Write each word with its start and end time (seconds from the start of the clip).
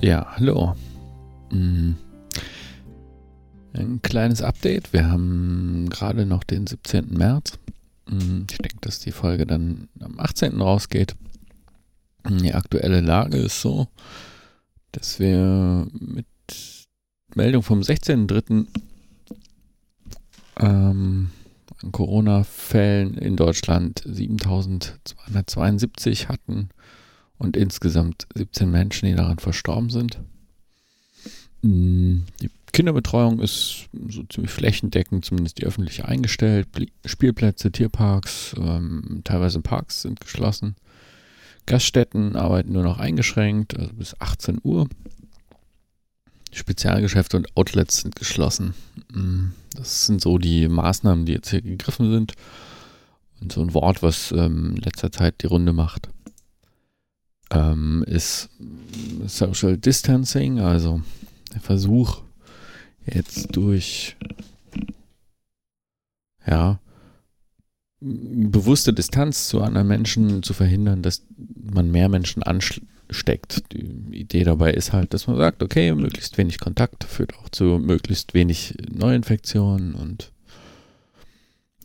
Ja, 0.00 0.28
hallo. 0.36 0.76
Hm. 1.50 1.96
Ein 3.72 4.00
kleines 4.00 4.42
Update. 4.42 4.92
Wir 4.92 5.10
haben 5.10 5.88
gerade 5.90 6.24
noch 6.24 6.44
den 6.44 6.68
17. 6.68 7.14
März. 7.14 7.58
Hm, 8.08 8.46
ich 8.48 8.58
denke, 8.58 8.76
dass 8.80 9.00
die 9.00 9.10
Folge 9.10 9.44
dann 9.44 9.88
am 9.98 10.20
18. 10.20 10.60
rausgeht. 10.60 11.16
Die 12.28 12.54
aktuelle 12.54 13.00
Lage 13.00 13.38
ist 13.38 13.60
so, 13.60 13.88
dass 14.92 15.18
wir 15.18 15.88
mit 15.92 16.26
Meldung 17.34 17.64
vom 17.64 17.80
16.03. 17.80 18.66
Ähm, 20.60 21.30
an 21.82 21.92
Corona-Fällen 21.92 23.18
in 23.18 23.34
Deutschland 23.36 24.02
7272 24.04 26.28
hatten 26.28 26.68
und 27.38 27.56
insgesamt 27.56 28.26
17 28.34 28.70
Menschen, 28.70 29.06
die 29.06 29.14
daran 29.14 29.38
verstorben 29.38 29.90
sind. 29.90 30.18
Mm, 31.62 32.20
die 32.40 32.50
Kinderbetreuung 32.72 33.40
ist 33.40 33.88
so 34.08 34.22
ziemlich 34.24 34.52
flächendeckend, 34.52 35.24
zumindest 35.24 35.58
die 35.58 35.64
öffentliche 35.64 36.06
eingestellt. 36.06 36.68
Spielplätze, 37.04 37.72
Tierparks, 37.72 38.54
ähm, 38.58 39.22
teilweise 39.24 39.60
Parks 39.60 40.02
sind 40.02 40.20
geschlossen. 40.20 40.76
Gaststätten 41.66 42.36
arbeiten 42.36 42.72
nur 42.72 42.82
noch 42.82 42.98
eingeschränkt, 42.98 43.78
also 43.78 43.92
bis 43.94 44.20
18 44.20 44.58
Uhr. 44.62 44.88
Spezialgeschäfte 46.52 47.36
und 47.36 47.56
Outlets 47.56 48.02
sind 48.02 48.16
geschlossen. 48.16 48.74
Mm, 49.12 49.52
das 49.74 50.06
sind 50.06 50.20
so 50.20 50.38
die 50.38 50.68
Maßnahmen, 50.68 51.26
die 51.26 51.32
jetzt 51.32 51.50
hier 51.50 51.62
gegriffen 51.62 52.10
sind. 52.10 52.34
Und 53.40 53.52
so 53.52 53.60
ein 53.60 53.74
Wort, 53.74 54.02
was 54.02 54.32
ähm, 54.32 54.74
in 54.76 54.82
letzter 54.82 55.12
Zeit 55.12 55.42
die 55.42 55.46
Runde 55.46 55.72
macht 55.72 56.08
ähm, 57.50 58.04
ist 58.06 58.50
Social 59.26 59.76
Distancing, 59.76 60.60
also 60.60 61.02
der 61.52 61.60
Versuch 61.60 62.22
jetzt 63.06 63.56
durch 63.56 64.16
ja 66.46 66.78
bewusste 68.00 68.92
Distanz 68.92 69.48
zu 69.48 69.60
anderen 69.60 69.88
Menschen 69.88 70.42
zu 70.42 70.54
verhindern, 70.54 71.02
dass 71.02 71.24
man 71.36 71.90
mehr 71.90 72.08
Menschen 72.08 72.44
ansteckt. 72.44 73.64
Die 73.72 74.20
Idee 74.20 74.44
dabei 74.44 74.72
ist 74.72 74.92
halt, 74.92 75.14
dass 75.14 75.26
man 75.26 75.36
sagt, 75.36 75.62
okay, 75.62 75.92
möglichst 75.94 76.38
wenig 76.38 76.60
Kontakt 76.60 77.04
führt 77.04 77.36
auch 77.38 77.48
zu 77.48 77.78
möglichst 77.78 78.34
wenig 78.34 78.74
Neuinfektionen 78.90 79.94
und 79.94 80.30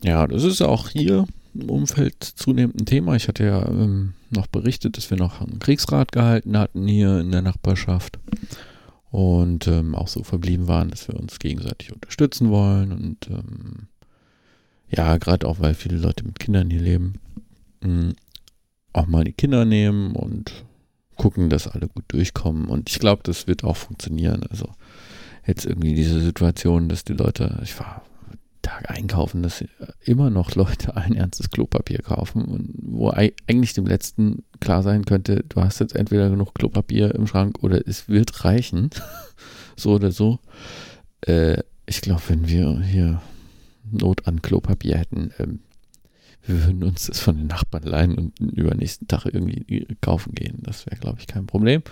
ja, 0.04 0.26
das 0.26 0.44
ist 0.44 0.60
auch 0.60 0.90
hier 0.90 1.26
im 1.54 1.70
Umfeld 1.70 2.22
zunehmend 2.22 2.80
ein 2.80 2.86
Thema. 2.86 3.16
Ich 3.16 3.26
hatte 3.26 3.44
ja 3.44 3.66
ähm, 3.66 4.12
noch 4.34 4.46
berichtet, 4.46 4.96
dass 4.96 5.10
wir 5.10 5.16
noch 5.16 5.40
einen 5.40 5.58
Kriegsrat 5.58 6.12
gehalten 6.12 6.58
hatten 6.58 6.86
hier 6.86 7.20
in 7.20 7.32
der 7.32 7.42
Nachbarschaft 7.42 8.18
und 9.10 9.66
ähm, 9.68 9.94
auch 9.94 10.08
so 10.08 10.22
verblieben 10.22 10.68
waren, 10.68 10.90
dass 10.90 11.08
wir 11.08 11.18
uns 11.18 11.38
gegenseitig 11.38 11.92
unterstützen 11.92 12.50
wollen 12.50 12.92
und 12.92 13.28
ähm, 13.30 13.88
ja, 14.90 15.16
gerade 15.16 15.46
auch, 15.48 15.60
weil 15.60 15.74
viele 15.74 15.96
Leute 15.96 16.24
mit 16.24 16.38
Kindern 16.38 16.70
hier 16.70 16.80
leben, 16.80 17.14
mh, 17.80 17.88
hm, 17.88 18.12
auch 18.92 19.06
mal 19.06 19.24
die 19.24 19.32
Kinder 19.32 19.64
nehmen 19.64 20.14
und 20.14 20.64
gucken, 21.16 21.50
dass 21.50 21.68
alle 21.68 21.88
gut 21.88 22.04
durchkommen. 22.08 22.66
Und 22.66 22.90
ich 22.90 22.98
glaube, 22.98 23.22
das 23.24 23.46
wird 23.46 23.64
auch 23.64 23.76
funktionieren. 23.76 24.44
Also 24.50 24.68
jetzt 25.46 25.66
irgendwie 25.66 25.94
diese 25.94 26.20
Situation, 26.20 26.88
dass 26.88 27.04
die 27.04 27.14
Leute, 27.14 27.60
ich 27.62 27.78
war 27.78 28.02
Tag 28.64 28.90
einkaufen, 28.90 29.42
dass 29.42 29.64
immer 30.00 30.30
noch 30.30 30.54
Leute 30.54 30.96
ein 30.96 31.14
ernstes 31.14 31.50
Klopapier 31.50 31.98
kaufen 31.98 32.44
und 32.44 32.70
wo 32.82 33.10
eigentlich 33.10 33.74
dem 33.74 33.86
letzten 33.86 34.42
klar 34.58 34.82
sein 34.82 35.04
könnte, 35.04 35.44
du 35.48 35.60
hast 35.60 35.78
jetzt 35.78 35.94
entweder 35.94 36.30
genug 36.30 36.54
Klopapier 36.54 37.14
im 37.14 37.26
Schrank 37.26 37.62
oder 37.62 37.86
es 37.86 38.08
wird 38.08 38.44
reichen, 38.44 38.90
so 39.76 39.92
oder 39.92 40.10
so. 40.10 40.40
Äh, 41.20 41.62
ich 41.86 42.00
glaube, 42.00 42.22
wenn 42.28 42.48
wir 42.48 42.80
hier 42.80 43.20
Not 43.90 44.26
an 44.26 44.42
Klopapier 44.42 44.96
hätten, 44.98 45.30
ähm, 45.38 45.60
wir 46.46 46.64
würden 46.64 46.84
uns 46.84 47.06
das 47.06 47.20
von 47.20 47.36
den 47.36 47.46
Nachbarn 47.46 47.84
leihen 47.84 48.14
und 48.18 48.40
übernächsten 48.40 49.08
Tag 49.08 49.26
irgendwie 49.26 49.86
kaufen 50.00 50.34
gehen. 50.34 50.58
Das 50.62 50.86
wäre, 50.86 50.96
glaube 50.96 51.18
ich, 51.20 51.26
kein 51.26 51.46
Problem. 51.46 51.82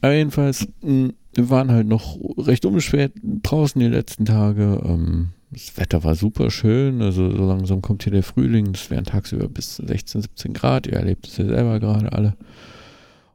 Aber 0.00 0.14
jedenfalls, 0.14 0.68
wir 0.80 1.50
waren 1.50 1.70
halt 1.70 1.86
noch 1.86 2.18
recht 2.38 2.64
unbeschwert 2.64 3.12
draußen 3.22 3.80
die 3.80 3.88
letzten 3.88 4.24
Tage. 4.24 4.80
Ähm, 4.84 5.30
das 5.50 5.76
Wetter 5.76 6.04
war 6.04 6.14
super 6.14 6.50
schön, 6.50 7.00
also 7.00 7.30
so 7.30 7.46
langsam 7.46 7.80
kommt 7.80 8.02
hier 8.02 8.12
der 8.12 8.22
Frühling. 8.22 8.74
Es 8.74 8.90
wären 8.90 9.04
tagsüber 9.04 9.48
bis 9.48 9.76
16, 9.76 10.22
17 10.22 10.52
Grad. 10.52 10.86
Ihr 10.86 10.94
erlebt 10.94 11.26
es 11.26 11.36
ja 11.38 11.46
selber 11.46 11.80
gerade 11.80 12.12
alle. 12.12 12.36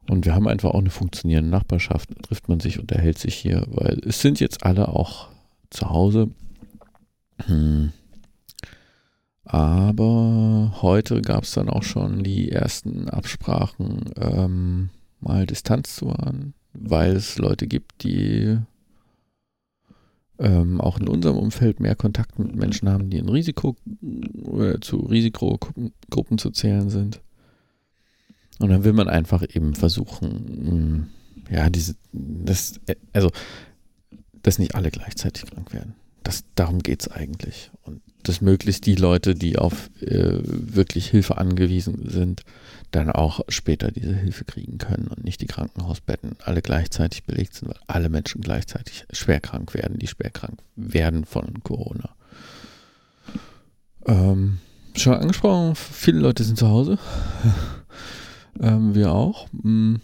Und 0.08 0.24
wir 0.26 0.34
haben 0.34 0.46
einfach 0.46 0.70
auch 0.70 0.80
eine 0.80 0.90
funktionierende 0.90 1.50
Nachbarschaft. 1.50 2.10
Da 2.10 2.20
trifft 2.22 2.48
man 2.48 2.60
sich, 2.60 2.78
unterhält 2.78 3.18
sich 3.18 3.34
hier, 3.34 3.66
weil 3.68 4.00
es 4.04 4.20
sind 4.20 4.38
jetzt 4.38 4.64
alle 4.64 4.88
auch 4.88 5.28
zu 5.70 5.90
Hause. 5.90 6.28
Hm. 7.46 7.92
Aber 9.44 10.74
heute 10.82 11.20
gab 11.20 11.44
es 11.44 11.52
dann 11.52 11.68
auch 11.68 11.82
schon 11.82 12.22
die 12.22 12.50
ersten 12.50 13.08
Absprachen, 13.08 14.10
ähm, 14.20 14.90
mal 15.24 15.46
Distanz 15.46 15.96
zu 15.96 16.06
wahren 16.06 16.54
weil 16.74 17.16
es 17.16 17.38
Leute 17.38 17.66
gibt, 17.66 18.02
die 18.02 18.58
ähm, 20.38 20.80
auch 20.80 20.98
in 20.98 21.08
unserem 21.08 21.36
Umfeld 21.38 21.80
mehr 21.80 21.94
Kontakt 21.94 22.38
mit 22.38 22.54
Menschen 22.54 22.88
haben, 22.88 23.08
die 23.08 23.18
in 23.18 23.28
Risiko 23.28 23.76
äh, 24.58 24.80
zu 24.80 24.98
Risikogruppen 24.98 26.38
zu 26.38 26.50
zählen 26.50 26.90
sind. 26.90 27.20
Und 28.58 28.68
dann 28.68 28.84
will 28.84 28.92
man 28.92 29.08
einfach 29.08 29.42
eben 29.54 29.74
versuchen, 29.74 31.06
mh, 31.48 31.54
ja, 31.54 31.70
diese, 31.70 31.94
das, 32.12 32.80
also, 33.12 33.30
dass 34.42 34.58
nicht 34.58 34.74
alle 34.74 34.90
gleichzeitig 34.90 35.46
krank 35.46 35.72
werden. 35.72 35.94
Das, 36.24 36.44
darum 36.54 36.80
geht 36.80 37.02
es 37.02 37.08
eigentlich. 37.08 37.70
Und 37.82 38.00
dass 38.24 38.40
möglichst 38.40 38.86
die 38.86 38.94
Leute, 38.94 39.34
die 39.34 39.58
auf 39.58 39.90
äh, 40.00 40.38
wirklich 40.42 41.10
Hilfe 41.10 41.36
angewiesen 41.36 42.08
sind, 42.08 42.42
dann 42.90 43.10
auch 43.10 43.40
später 43.48 43.90
diese 43.90 44.14
Hilfe 44.14 44.44
kriegen 44.44 44.78
können 44.78 45.08
und 45.08 45.24
nicht 45.24 45.40
die 45.40 45.46
Krankenhausbetten 45.46 46.36
alle 46.42 46.62
gleichzeitig 46.62 47.24
belegt 47.24 47.54
sind, 47.54 47.68
weil 47.68 47.78
alle 47.86 48.08
Menschen 48.08 48.40
gleichzeitig 48.40 49.04
schwer 49.12 49.40
krank 49.40 49.74
werden, 49.74 49.98
die 49.98 50.06
schwer 50.06 50.30
krank 50.30 50.60
werden 50.74 51.24
von 51.26 51.62
Corona. 51.62 52.14
Ähm, 54.06 54.58
schon 54.96 55.14
angesprochen, 55.14 55.74
viele 55.74 56.20
Leute 56.20 56.44
sind 56.44 56.58
zu 56.58 56.68
Hause. 56.68 56.98
ähm, 58.60 58.94
wir 58.94 59.12
auch. 59.12 59.48
Mm, 59.52 59.96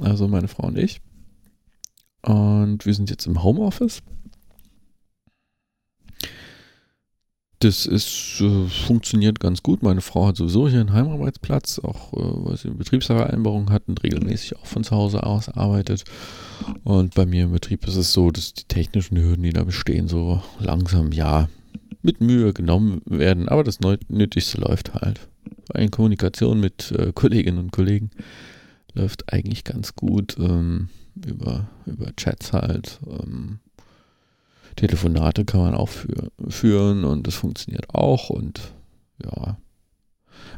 also 0.00 0.28
meine 0.28 0.48
Frau 0.48 0.68
und 0.68 0.78
ich. 0.78 1.00
Und 2.22 2.86
wir 2.86 2.94
sind 2.94 3.10
jetzt 3.10 3.26
im 3.26 3.42
Homeoffice. 3.42 4.02
Das 7.60 7.86
ist, 7.86 8.40
äh, 8.40 8.68
funktioniert 8.68 9.40
ganz 9.40 9.62
gut. 9.62 9.82
Meine 9.82 10.02
Frau 10.02 10.26
hat 10.26 10.36
sowieso 10.36 10.68
hier 10.68 10.80
einen 10.80 10.92
Heimarbeitsplatz, 10.92 11.78
auch 11.78 12.12
äh, 12.12 12.18
weil 12.20 12.56
sie 12.58 12.68
eine 12.68 12.76
Betriebsvereinbarung 12.76 13.70
hat 13.70 13.84
und 13.86 14.02
regelmäßig 14.02 14.56
auch 14.56 14.66
von 14.66 14.84
zu 14.84 14.94
Hause 14.94 15.22
aus 15.22 15.48
arbeitet. 15.48 16.04
Und 16.84 17.14
bei 17.14 17.24
mir 17.24 17.44
im 17.44 17.52
Betrieb 17.52 17.86
ist 17.86 17.96
es 17.96 18.12
so, 18.12 18.30
dass 18.30 18.52
die 18.52 18.64
technischen 18.64 19.16
Hürden, 19.16 19.42
die 19.42 19.52
da 19.52 19.64
bestehen, 19.64 20.06
so 20.06 20.42
langsam, 20.58 21.12
ja, 21.12 21.48
mit 22.02 22.20
Mühe 22.20 22.52
genommen 22.52 23.00
werden. 23.06 23.48
Aber 23.48 23.64
das 23.64 23.80
Nötigste 23.80 24.60
läuft 24.60 24.94
halt. 24.94 25.28
In 25.74 25.90
Kommunikation 25.90 26.60
mit 26.60 26.92
äh, 26.92 27.12
Kolleginnen 27.14 27.58
und 27.58 27.72
Kollegen 27.72 28.10
läuft 28.94 29.32
eigentlich 29.32 29.64
ganz 29.64 29.96
gut 29.96 30.36
ähm, 30.38 30.88
über, 31.24 31.68
über 31.86 32.14
Chats 32.16 32.52
halt. 32.52 33.00
Ähm, 33.06 33.60
Telefonate 34.76 35.44
kann 35.44 35.60
man 35.60 35.74
auch 35.74 35.88
für, 35.88 36.30
führen 36.48 37.04
und 37.04 37.26
das 37.26 37.34
funktioniert 37.34 37.94
auch 37.94 38.30
und 38.30 38.72
ja, 39.24 39.56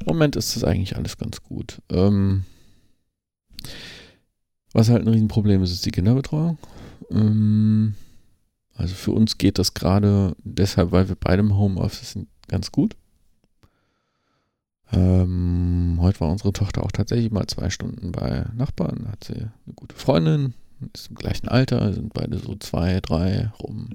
im 0.01 0.07
Moment 0.07 0.37
ist 0.37 0.57
das 0.57 0.65
eigentlich 0.65 0.97
alles 0.97 1.17
ganz 1.17 1.43
gut. 1.43 1.81
Ähm, 1.91 2.45
was 4.73 4.91
halt 4.91 5.03
ein 5.03 5.09
Riesenproblem 5.09 5.63
ist, 5.63 5.73
ist 5.73 5.87
die 5.87 5.91
Kinderbetreuung. 5.91 6.59
Ähm, 7.11 7.95
also 8.75 8.95
für 8.95 9.13
uns 9.13 9.39
geht 9.39 9.59
das 9.59 9.75
gerade 9.75 10.37
deshalb, 10.45 10.93
weil 10.93 11.09
wir 11.09 11.17
beide 11.17 11.41
im 11.41 11.57
Homeoffice 11.57 12.13
sind, 12.13 12.29
ganz 12.49 12.71
gut. 12.71 12.97
Ähm, 14.93 15.99
heute 16.01 16.21
war 16.21 16.31
unsere 16.31 16.53
Tochter 16.53 16.83
auch 16.83 16.93
tatsächlich 16.93 17.31
mal 17.31 17.47
zwei 17.47 17.71
Stunden 17.71 18.13
bei 18.13 18.47
Nachbarn, 18.55 19.09
hat 19.11 19.25
sie 19.25 19.35
eine 19.35 19.75
gute 19.75 19.95
Freundin, 19.95 20.55
ist 20.95 21.09
im 21.09 21.17
gleichen 21.17 21.49
Alter, 21.49 21.93
sind 21.93 22.13
beide 22.13 22.39
so 22.39 22.55
zwei, 22.57 23.01
drei 23.01 23.51
rum. 23.61 23.91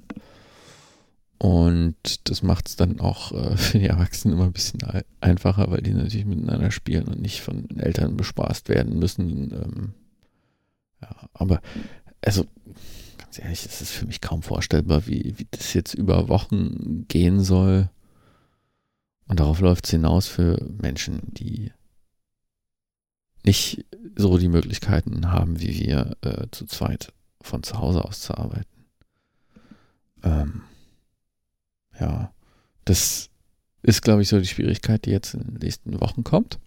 Und 1.37 2.29
das 2.29 2.41
macht 2.41 2.69
es 2.69 2.75
dann 2.77 2.99
auch 2.99 3.31
äh, 3.33 3.57
für 3.57 3.79
die 3.79 3.87
Erwachsenen 3.87 4.35
immer 4.35 4.45
ein 4.45 4.53
bisschen 4.53 4.79
einfacher, 5.19 5.69
weil 5.69 5.81
die 5.81 5.93
natürlich 5.93 6.25
miteinander 6.25 6.71
spielen 6.71 7.07
und 7.07 7.21
nicht 7.21 7.41
von 7.41 7.69
Eltern 7.77 8.15
bespaßt 8.15 8.69
werden 8.69 8.97
müssen. 8.97 9.51
Ähm, 9.51 9.93
ja, 11.01 11.29
aber 11.33 11.61
also 12.21 12.45
ganz 13.17 13.39
ehrlich, 13.39 13.65
es 13.65 13.81
ist 13.81 13.91
für 13.91 14.05
mich 14.05 14.21
kaum 14.21 14.41
vorstellbar, 14.41 15.07
wie, 15.07 15.33
wie 15.37 15.47
das 15.51 15.73
jetzt 15.73 15.93
über 15.93 16.29
Wochen 16.29 17.05
gehen 17.07 17.41
soll. 17.41 17.89
Und 19.27 19.39
darauf 19.39 19.59
läuft 19.59 19.85
es 19.85 19.91
hinaus 19.91 20.27
für 20.27 20.63
Menschen, 20.81 21.21
die 21.33 21.71
nicht 23.43 23.85
so 24.15 24.37
die 24.37 24.47
Möglichkeiten 24.47 25.31
haben, 25.31 25.59
wie 25.59 25.79
wir 25.79 26.17
äh, 26.21 26.47
zu 26.51 26.65
zweit 26.65 27.11
von 27.41 27.63
zu 27.63 27.77
Hause 27.77 28.05
aus 28.05 28.21
zu 28.21 28.37
arbeiten. 28.37 28.85
Ähm, 30.23 30.61
ja, 31.99 32.33
das 32.85 33.29
ist, 33.81 34.01
glaube 34.01 34.21
ich, 34.21 34.29
so 34.29 34.39
die 34.39 34.47
Schwierigkeit, 34.47 35.05
die 35.05 35.11
jetzt 35.11 35.33
in 35.33 35.41
den 35.41 35.53
nächsten 35.55 35.99
Wochen 35.99 36.23
kommt. 36.23 36.59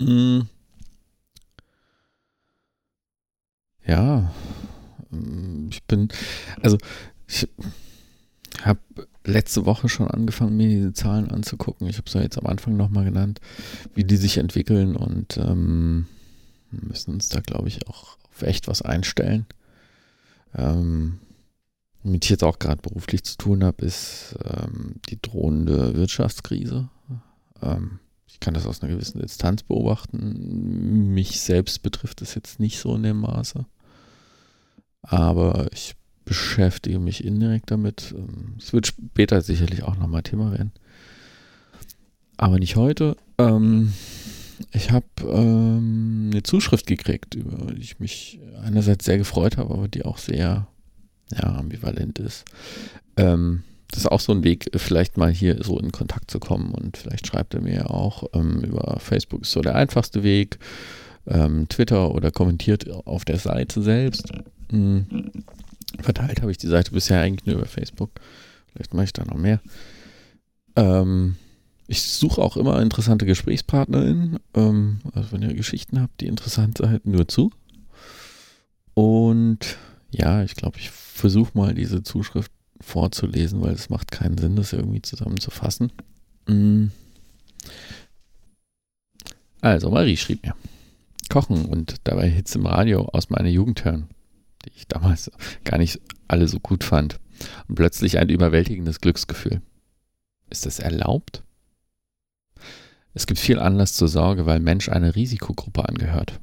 Mm. 0.00 0.42
Ja, 3.86 4.32
mm, 5.10 5.68
ich 5.70 5.82
bin, 5.84 6.08
also 6.60 6.78
ich 7.28 7.48
habe 8.62 8.80
letzte 9.26 9.66
Woche 9.66 9.88
schon 9.88 10.08
angefangen, 10.08 10.56
mir 10.56 10.68
diese 10.68 10.92
Zahlen 10.92 11.30
anzugucken. 11.30 11.88
Ich 11.88 11.96
habe 11.96 12.06
es 12.06 12.14
ja 12.14 12.22
jetzt 12.22 12.38
am 12.38 12.46
Anfang 12.46 12.76
nochmal 12.76 13.04
genannt, 13.04 13.40
wie 13.94 14.04
die 14.04 14.16
sich 14.16 14.38
entwickeln 14.38 14.96
und 14.96 15.36
ähm, 15.36 16.06
müssen 16.70 17.14
uns 17.14 17.28
da, 17.28 17.40
glaube 17.40 17.68
ich, 17.68 17.86
auch 17.88 18.16
auf 18.30 18.42
echt 18.42 18.68
was 18.68 18.82
einstellen. 18.82 19.46
Ähm, 20.54 21.18
mit 22.02 22.24
ich 22.24 22.30
jetzt 22.30 22.44
auch 22.44 22.58
gerade 22.58 22.80
beruflich 22.80 23.24
zu 23.24 23.36
tun 23.36 23.64
habe, 23.64 23.84
ist 23.84 24.36
ähm, 24.44 24.96
die 25.08 25.20
drohende 25.20 25.96
Wirtschaftskrise. 25.96 26.88
Ähm, 27.62 27.98
ich 28.26 28.38
kann 28.38 28.54
das 28.54 28.66
aus 28.66 28.82
einer 28.82 28.92
gewissen 28.92 29.20
Distanz 29.20 29.62
beobachten. 29.62 31.12
Mich 31.14 31.40
selbst 31.40 31.82
betrifft 31.82 32.22
es 32.22 32.34
jetzt 32.34 32.60
nicht 32.60 32.78
so 32.78 32.94
in 32.94 33.02
dem 33.02 33.20
Maße. 33.20 33.66
Aber 35.02 35.68
ich 35.72 35.96
beschäftige 36.26 36.98
mich 36.98 37.24
indirekt 37.24 37.70
damit. 37.70 38.14
Ähm, 38.14 38.56
es 38.58 38.74
wird 38.74 38.86
später 38.86 39.40
sicherlich 39.40 39.82
auch 39.84 39.96
nochmal 39.96 40.22
Thema 40.22 40.52
werden. 40.52 40.72
Aber 42.36 42.58
nicht 42.58 42.76
heute. 42.76 43.16
Ähm, 43.38 43.94
ich 44.72 44.90
habe 44.90 45.06
ähm, 45.22 46.30
eine 46.32 46.42
Zuschrift 46.42 46.86
gekriegt, 46.86 47.34
über 47.34 47.72
die 47.72 47.80
ich 47.80 47.98
mich 47.98 48.40
einerseits 48.62 49.06
sehr 49.06 49.16
gefreut 49.16 49.56
habe, 49.56 49.72
aber 49.72 49.88
die 49.88 50.04
auch 50.04 50.18
sehr 50.18 50.66
ja, 51.32 51.56
ambivalent 51.56 52.18
ist. 52.18 52.44
Ähm, 53.16 53.62
das 53.88 54.00
ist 54.00 54.06
auch 54.06 54.20
so 54.20 54.32
ein 54.32 54.44
Weg, 54.44 54.70
vielleicht 54.76 55.16
mal 55.16 55.32
hier 55.32 55.62
so 55.62 55.78
in 55.78 55.92
Kontakt 55.92 56.30
zu 56.30 56.40
kommen 56.40 56.74
und 56.74 56.96
vielleicht 56.96 57.26
schreibt 57.26 57.54
er 57.54 57.60
mir 57.60 57.90
auch 57.90 58.24
ähm, 58.34 58.62
über 58.64 58.98
Facebook 58.98 59.42
ist 59.42 59.52
so 59.52 59.60
der 59.60 59.76
einfachste 59.76 60.22
Weg, 60.22 60.58
ähm, 61.26 61.68
Twitter 61.68 62.12
oder 62.12 62.30
kommentiert 62.30 62.90
auf 63.06 63.24
der 63.24 63.38
Seite 63.38 63.82
selbst. 63.82 64.32
Hm. 64.70 65.30
Verteilt 66.02 66.40
habe 66.40 66.50
ich 66.50 66.58
die 66.58 66.66
Seite 66.66 66.92
bisher 66.92 67.20
eigentlich 67.20 67.46
nur 67.46 67.56
über 67.56 67.66
Facebook. 67.66 68.10
Vielleicht 68.72 68.94
mache 68.94 69.04
ich 69.04 69.12
da 69.12 69.24
noch 69.24 69.36
mehr. 69.36 69.60
Ähm, 70.76 71.36
ich 71.88 72.02
suche 72.02 72.42
auch 72.42 72.56
immer 72.56 72.80
interessante 72.80 73.26
GesprächspartnerInnen. 73.26 74.38
Ähm, 74.54 74.98
also 75.14 75.32
wenn 75.32 75.42
ihr 75.42 75.54
Geschichten 75.54 76.00
habt, 76.00 76.20
die 76.20 76.26
interessant 76.26 76.78
sind, 76.78 77.06
nur 77.06 77.28
zu. 77.28 77.50
Und 78.94 79.76
ja, 80.10 80.42
ich 80.42 80.54
glaube, 80.56 80.78
ich 80.78 80.90
versuche 80.90 81.56
mal 81.56 81.74
diese 81.74 82.02
Zuschrift 82.02 82.50
vorzulesen, 82.80 83.62
weil 83.62 83.74
es 83.74 83.90
macht 83.90 84.10
keinen 84.10 84.38
Sinn, 84.38 84.56
das 84.56 84.72
irgendwie 84.72 85.02
zusammenzufassen. 85.02 85.92
Mm. 86.46 86.86
Also, 89.60 89.90
Marie 89.90 90.16
schrieb 90.16 90.44
mir. 90.44 90.54
Kochen 91.28 91.64
und 91.64 91.96
dabei 92.04 92.28
Hits 92.28 92.54
im 92.54 92.66
Radio 92.66 93.06
aus 93.06 93.30
meiner 93.30 93.48
Jugend 93.48 93.84
hören, 93.84 94.08
die 94.66 94.72
ich 94.76 94.88
damals 94.88 95.30
gar 95.64 95.78
nicht 95.78 96.00
alle 96.28 96.48
so 96.48 96.60
gut 96.60 96.84
fand. 96.84 97.18
Und 97.68 97.74
plötzlich 97.74 98.18
ein 98.18 98.28
überwältigendes 98.28 99.00
Glücksgefühl. 99.00 99.60
Ist 100.50 100.66
das 100.66 100.78
erlaubt? 100.78 101.42
Es 103.14 103.26
gibt 103.26 103.40
viel 103.40 103.58
Anlass 103.58 103.94
zur 103.94 104.08
Sorge, 104.08 104.46
weil 104.46 104.60
Mensch 104.60 104.88
einer 104.88 105.14
Risikogruppe 105.14 105.88
angehört. 105.88 106.40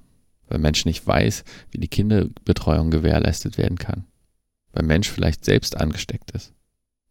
Weil 0.48 0.60
Mensch 0.60 0.86
nicht 0.86 1.06
weiß, 1.06 1.44
wie 1.72 1.80
die 1.80 1.88
Kinderbetreuung 1.88 2.92
gewährleistet 2.92 3.58
werden 3.58 3.78
kann 3.78 4.06
weil 4.74 4.84
Mensch 4.84 5.10
vielleicht 5.10 5.46
selbst 5.46 5.78
angesteckt 5.78 6.32
ist. 6.32 6.52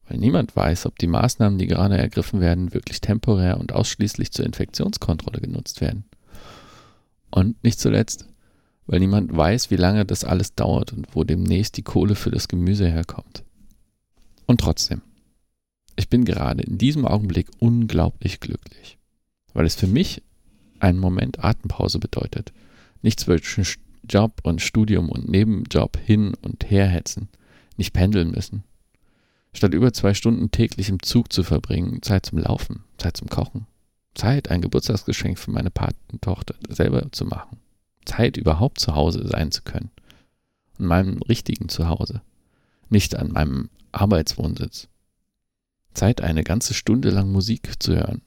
Weil 0.07 0.19
niemand 0.19 0.55
weiß, 0.55 0.87
ob 0.87 0.99
die 0.99 1.07
Maßnahmen, 1.07 1.59
die 1.59 1.69
gerade 1.69 1.97
ergriffen 1.97 2.41
werden, 2.41 2.75
wirklich 2.75 3.01
temporär 3.01 3.59
und 3.59 3.73
ausschließlich 3.73 4.33
zur 4.33 4.45
Infektionskontrolle 4.45 5.41
genutzt 5.41 5.81
werden. 5.81 6.05
Und 7.31 7.63
nicht 7.65 7.81
zuletzt, 7.81 8.27
weil 8.87 9.01
niemand 9.01 9.35
weiß, 9.37 9.71
wie 9.71 9.77
lange 9.77 10.05
das 10.05 10.25
alles 10.25 10.55
dauert 10.55 10.93
und 10.93 11.07
wo 11.15 11.25
demnächst 11.25 11.77
die 11.77 11.83
Kohle 11.83 12.15
für 12.15 12.31
das 12.31 12.49
Gemüse 12.49 12.89
herkommt. 12.89 13.45
Und 14.47 14.61
trotzdem, 14.61 15.03
ich 15.97 16.09
bin 16.09 16.25
gerade 16.25 16.63
in 16.63 16.79
diesem 16.79 17.07
Augenblick 17.07 17.49
unglaublich 17.59 18.41
glücklich, 18.41 18.99
weil 19.53 19.67
es 19.67 19.75
für 19.75 19.87
mich 19.87 20.23
einen 20.81 20.99
Moment 20.99 21.45
Atempause 21.45 21.99
bedeutet. 21.99 22.53
Nicht 23.03 23.21
zwischen 23.21 23.65
Job 24.09 24.41
und 24.43 24.61
Studium 24.61 25.09
und 25.09 25.29
Nebenjob 25.29 25.97
hin 25.97 26.35
und 26.43 26.71
her 26.71 26.89
hetzen, 26.89 27.29
nicht 27.77 27.93
pendeln 27.93 28.31
müssen. 28.31 28.65
Statt 29.55 29.75
über 29.75 29.93
zwei 29.93 30.15
Stunden 30.15 30.51
täglich 30.51 30.89
im 30.89 31.03
Zug 31.03 31.33
zu 31.33 31.43
verbringen, 31.43 32.03
Zeit 32.03 32.27
zum 32.27 32.39
Laufen, 32.39 32.85
Zeit 32.97 33.17
zum 33.17 33.29
Kochen, 33.29 33.67
Zeit, 34.15 34.51
ein 34.51 34.63
Geburtstagsgeschenk 34.63 35.39
für 35.39 35.51
meine 35.51 35.71
Patentochter 35.71 36.55
selber 36.69 37.11
zu 37.13 37.27
machen, 37.27 37.59
Zeit 38.05 38.37
überhaupt 38.37 38.81
zu 38.81 38.95
Hause 38.95 39.27
sein 39.27 39.51
zu 39.51 39.63
können. 39.63 39.91
An 40.79 40.87
meinem 40.87 41.23
richtigen 41.23 41.69
Zuhause, 41.69 42.23
nicht 42.89 43.17
an 43.17 43.33
meinem 43.33 43.71
Arbeitswohnsitz. 43.93 44.89
Zeit, 45.95 46.21
eine 46.23 46.45
ganze 46.45 46.75
Stunde 46.75 47.11
lang 47.11 47.31
Musik 47.31 47.83
zu 47.83 47.95
hören, 47.95 48.23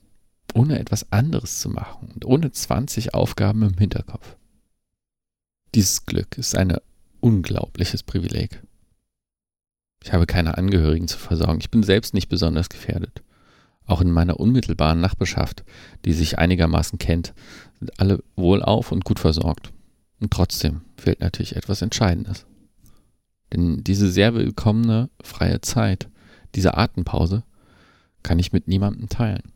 ohne 0.54 0.80
etwas 0.80 1.12
anderes 1.12 1.60
zu 1.60 1.70
machen 1.70 2.12
und 2.14 2.26
ohne 2.26 2.52
20 2.52 3.14
Aufgaben 3.14 3.64
im 3.64 3.78
Hinterkopf. 3.78 4.36
Dieses 5.74 6.06
Glück 6.06 6.38
ist 6.38 6.56
ein 6.56 6.78
unglaubliches 7.20 8.04
Privileg. 8.04 8.62
Ich 10.04 10.14
habe 10.14 10.28
keine 10.28 10.58
Angehörigen 10.58 11.08
zu 11.08 11.18
versorgen. 11.18 11.60
Ich 11.60 11.72
bin 11.72 11.82
selbst 11.82 12.14
nicht 12.14 12.30
besonders 12.30 12.70
gefährdet. 12.70 13.24
Auch 13.86 14.02
in 14.02 14.12
meiner 14.12 14.40
unmittelbaren 14.40 15.00
Nachbarschaft, 15.00 15.64
die 16.06 16.14
sich 16.14 16.40
einigermaßen 16.40 16.98
kennt, 16.98 17.34
sind 17.80 18.00
alle 18.00 18.24
wohlauf 18.36 18.92
und 18.92 19.06
gut 19.06 19.20
versorgt. 19.20 19.72
Und 20.20 20.32
trotzdem 20.32 20.82
fehlt 20.98 21.20
natürlich 21.20 21.56
etwas 21.56 21.82
Entscheidendes. 21.82 22.46
Denn 23.54 23.84
diese 23.84 24.10
sehr 24.12 24.34
willkommene 24.34 25.10
freie 25.22 25.62
Zeit, 25.62 26.10
diese 26.56 26.78
Atempause, 26.78 27.44
kann 28.24 28.40
ich 28.40 28.54
mit 28.54 28.68
niemandem 28.68 29.08
teilen. 29.08 29.52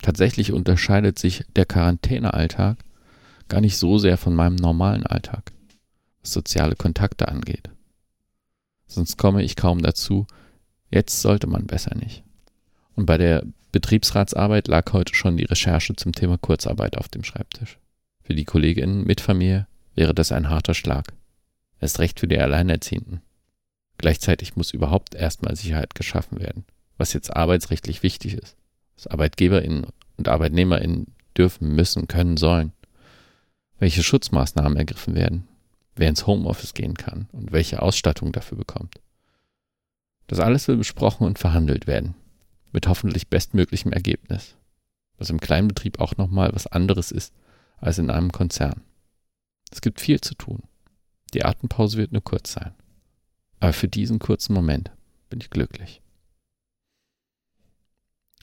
Tatsächlich 0.00 0.52
unterscheidet 0.52 1.18
sich 1.18 1.44
der 1.56 1.66
Quarantänealltag 1.66 2.78
gar 3.48 3.60
nicht 3.60 3.76
so 3.76 3.98
sehr 3.98 4.16
von 4.16 4.34
meinem 4.34 4.54
normalen 4.54 5.04
Alltag, 5.04 5.52
was 6.22 6.32
soziale 6.32 6.76
Kontakte 6.76 7.26
angeht 7.26 7.70
sonst 8.88 9.18
komme 9.18 9.42
ich 9.42 9.54
kaum 9.54 9.82
dazu. 9.82 10.26
Jetzt 10.90 11.20
sollte 11.20 11.46
man 11.46 11.66
besser 11.66 11.94
nicht. 11.94 12.24
Und 12.98 13.06
bei 13.06 13.16
der 13.16 13.44
Betriebsratsarbeit 13.70 14.66
lag 14.66 14.92
heute 14.92 15.14
schon 15.14 15.36
die 15.36 15.44
Recherche 15.44 15.94
zum 15.94 16.10
Thema 16.10 16.36
Kurzarbeit 16.36 16.98
auf 16.98 17.06
dem 17.06 17.22
Schreibtisch. 17.22 17.78
Für 18.24 18.34
die 18.34 18.44
Kolleginnen 18.44 19.04
mit 19.04 19.20
Familie 19.20 19.68
wäre 19.94 20.12
das 20.12 20.32
ein 20.32 20.50
harter 20.50 20.74
Schlag. 20.74 21.12
Erst 21.80 22.00
recht 22.00 22.18
für 22.18 22.26
die 22.26 22.40
Alleinerziehenden. 22.40 23.20
Gleichzeitig 23.98 24.56
muss 24.56 24.72
überhaupt 24.72 25.14
erstmal 25.14 25.54
Sicherheit 25.54 25.94
geschaffen 25.94 26.40
werden, 26.40 26.64
was 26.96 27.12
jetzt 27.12 27.36
arbeitsrechtlich 27.36 28.02
wichtig 28.02 28.34
ist. 28.34 28.56
Was 28.96 29.06
ArbeitgeberInnen 29.06 29.86
und 30.16 30.28
ArbeitnehmerInnen 30.28 31.06
dürfen, 31.36 31.76
müssen, 31.76 32.08
können, 32.08 32.36
sollen. 32.36 32.72
Welche 33.78 34.02
Schutzmaßnahmen 34.02 34.76
ergriffen 34.76 35.14
werden, 35.14 35.46
wer 35.94 36.08
ins 36.08 36.26
Homeoffice 36.26 36.74
gehen 36.74 36.94
kann 36.94 37.28
und 37.30 37.52
welche 37.52 37.80
Ausstattung 37.80 38.32
dafür 38.32 38.58
bekommt. 38.58 38.96
Das 40.26 40.40
alles 40.40 40.66
will 40.66 40.78
besprochen 40.78 41.28
und 41.28 41.38
verhandelt 41.38 41.86
werden, 41.86 42.16
mit 42.72 42.86
hoffentlich 42.88 43.28
bestmöglichem 43.28 43.92
Ergebnis, 43.92 44.56
was 45.16 45.30
im 45.30 45.40
Kleinbetrieb 45.40 46.00
auch 46.00 46.16
nochmal 46.16 46.50
was 46.52 46.66
anderes 46.66 47.10
ist 47.10 47.32
als 47.78 47.98
in 47.98 48.10
einem 48.10 48.32
Konzern. 48.32 48.82
Es 49.70 49.80
gibt 49.80 50.00
viel 50.00 50.20
zu 50.20 50.34
tun. 50.34 50.62
Die 51.34 51.44
Atempause 51.44 51.98
wird 51.98 52.12
nur 52.12 52.22
kurz 52.22 52.52
sein. 52.52 52.74
Aber 53.60 53.72
für 53.72 53.88
diesen 53.88 54.18
kurzen 54.18 54.54
Moment 54.54 54.90
bin 55.28 55.40
ich 55.40 55.50
glücklich. 55.50 56.00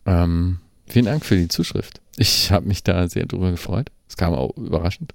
Ähm, 0.06 0.60
vielen 0.86 1.06
Dank 1.06 1.26
für 1.26 1.36
die 1.36 1.48
Zuschrift. 1.48 2.02
Ich 2.18 2.52
habe 2.52 2.68
mich 2.68 2.84
da 2.84 3.08
sehr 3.08 3.26
drüber 3.26 3.52
gefreut. 3.52 3.92
Es 4.08 4.18
kam 4.18 4.34
auch 4.34 4.56
überraschend. 4.56 5.14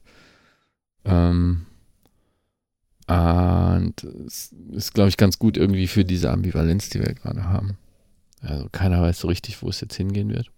Ähm, 1.05 1.67
und 3.07 4.05
es 4.27 4.53
ist, 4.73 4.95
glaube 4.95 5.09
ich, 5.09 5.17
ganz 5.17 5.39
gut 5.39 5.57
irgendwie 5.57 5.87
für 5.87 6.05
diese 6.05 6.31
Ambivalenz, 6.31 6.91
die 6.91 7.01
wir 7.01 7.15
gerade 7.15 7.45
haben. 7.45 7.77
Also 8.43 8.69
keiner 8.71 9.03
weiß 9.03 9.21
so 9.21 9.29
richtig, 9.29 9.63
wo 9.63 9.69
es 9.69 9.81
jetzt 9.81 9.97
hingehen 9.97 10.31
wird. 10.31 10.51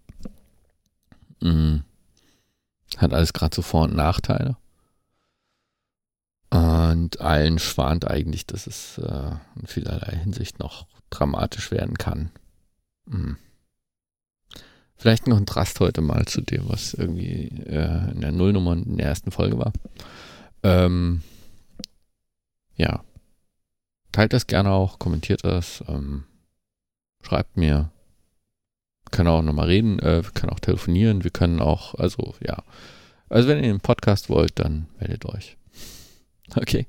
Mhm. 1.40 1.84
Hat 2.96 3.12
alles 3.12 3.32
gerade 3.32 3.54
so 3.54 3.62
Vor- 3.62 3.84
und 3.84 3.96
Nachteile. 3.96 4.56
Und 6.50 7.20
allen 7.20 7.58
schwant 7.58 8.06
eigentlich, 8.06 8.46
dass 8.46 8.66
es 8.66 8.98
äh, 8.98 9.30
in 9.58 9.66
vielerlei 9.66 10.16
Hinsicht 10.16 10.58
noch 10.58 10.86
dramatisch 11.08 11.70
werden 11.70 11.96
kann. 11.96 12.30
Mhm. 13.06 13.38
Vielleicht 14.96 15.26
ein 15.26 15.32
Kontrast 15.32 15.80
heute 15.80 16.00
mal 16.00 16.26
zu 16.26 16.42
dem, 16.42 16.68
was 16.68 16.94
irgendwie 16.94 17.48
äh, 17.66 18.12
in 18.12 18.20
der 18.20 18.32
Nullnummer 18.32 18.74
in 18.74 18.98
der 18.98 19.06
ersten 19.06 19.32
Folge 19.32 19.58
war. 19.58 19.72
Ähm, 20.62 21.22
ja. 22.76 23.02
Teilt 24.12 24.32
das 24.32 24.46
gerne 24.46 24.70
auch, 24.70 24.98
kommentiert 24.98 25.44
das, 25.44 25.82
ähm, 25.88 26.24
schreibt 27.22 27.56
mir. 27.56 27.90
Können 29.10 29.28
auch 29.28 29.42
nochmal 29.42 29.66
reden, 29.66 29.98
äh, 29.98 30.22
können 30.34 30.52
auch 30.52 30.60
telefonieren, 30.60 31.24
wir 31.24 31.30
können 31.30 31.60
auch, 31.60 31.94
also 31.94 32.34
ja. 32.40 32.62
Also 33.28 33.48
wenn 33.48 33.62
ihr 33.62 33.70
einen 33.70 33.80
Podcast 33.80 34.28
wollt, 34.28 34.58
dann 34.58 34.88
meldet 34.98 35.24
euch. 35.26 35.56
Okay. 36.54 36.86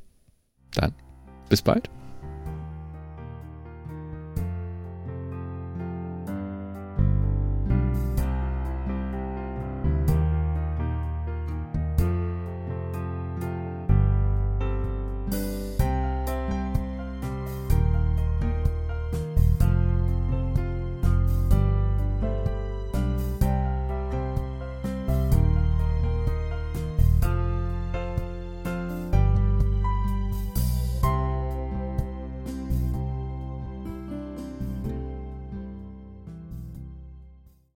Dann 0.76 0.94
bis 1.50 1.62
bald. 1.62 1.90